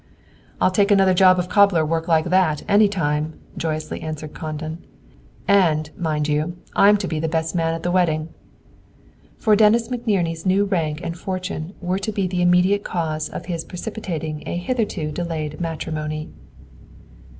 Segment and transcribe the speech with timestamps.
[0.59, 4.79] "I'll take another job of cobbler work like that, any time," joyously answered Condon,
[5.47, 8.29] "and, mind you, I'm to be your best man at the wedding!"
[9.37, 13.63] For Dennis McNerney's new rank and fortune were to be the immediate cause of his
[13.63, 16.31] precipitating a hitherto delayed matrimony.